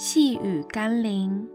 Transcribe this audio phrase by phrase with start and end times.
[0.00, 1.48] 细雨甘霖，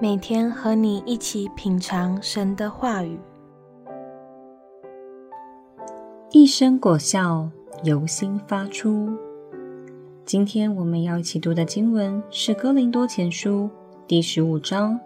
[0.00, 3.16] 每天和你一起品尝神的话语，
[6.32, 7.48] 一生果效
[7.84, 9.16] 由心发出。
[10.24, 13.70] 今天我们要一起读的经文是《哥林多前书》
[14.08, 14.98] 第十五章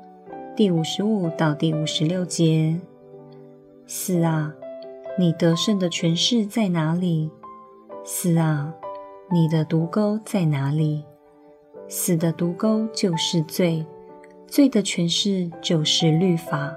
[0.56, 2.80] 第五十五到第五十六节。
[3.86, 4.54] 死啊，
[5.18, 7.30] 你得胜的权势在哪里？
[8.06, 8.72] 死啊，
[9.30, 11.04] 你的毒钩在哪里？
[11.88, 13.84] 死的毒钩就是罪，
[14.46, 16.74] 罪的权势就是律法。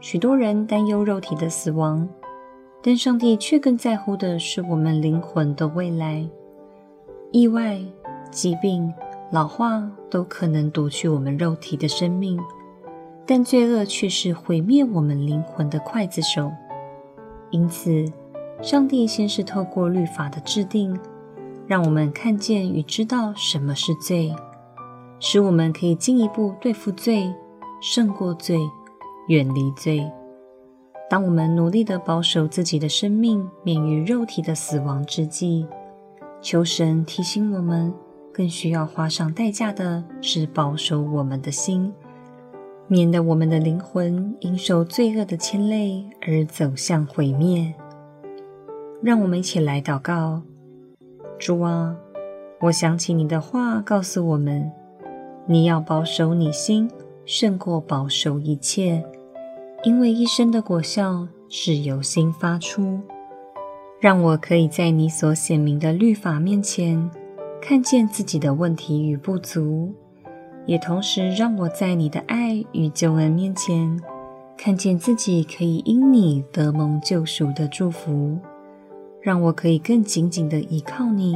[0.00, 2.08] 许多人担忧肉体的死亡，
[2.82, 6.26] 但上帝却更在乎的是我们灵魂的未来。
[7.32, 7.78] 意外、
[8.30, 8.92] 疾病、
[9.32, 12.40] 老化都可能夺去我们肉体的生命，
[13.26, 16.52] 但罪恶却是毁灭我们灵魂的刽子手。
[17.50, 18.04] 因此，
[18.62, 20.98] 上帝先是透过律法的制定。
[21.66, 24.34] 让我们看见与知道什么是罪，
[25.18, 27.32] 使我们可以进一步对付罪，
[27.80, 28.56] 胜过罪，
[29.28, 30.08] 远离罪。
[31.10, 35.66] 当我们努力地保守自己的生命免于肉体的死亡之际，
[36.40, 37.92] 求神提醒我们，
[38.32, 41.92] 更需要花上代价的是保守我们的心，
[42.86, 47.74] 免得我们的灵魂因受罪恶的牵累而走向毁灭。
[49.02, 50.42] 让我们一起来祷告。
[51.38, 51.94] 主啊，
[52.60, 54.72] 我想起你的话，告诉我们，
[55.46, 56.90] 你要保守你心，
[57.26, 59.04] 胜过保守一切，
[59.84, 63.00] 因为一生的果效是由心发出。
[64.00, 67.10] 让我可以在你所显明的律法面前，
[67.60, 69.92] 看见自己的问题与不足，
[70.64, 74.00] 也同时让我在你的爱与救恩面前，
[74.56, 78.38] 看见自己可以因你得蒙救赎的祝福。
[79.26, 81.34] 让我可以更紧紧的依靠你，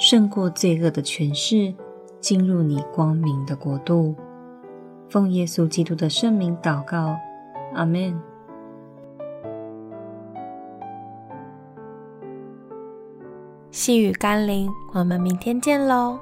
[0.00, 1.72] 胜过罪恶的权势，
[2.18, 4.16] 进入你光明的国度。
[5.08, 7.16] 奉耶稣基督的圣名祷告，
[7.72, 8.20] 阿门。
[13.70, 16.18] 细雨甘霖，我们明天见喽。